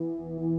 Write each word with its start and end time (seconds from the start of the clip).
Música 0.00 0.57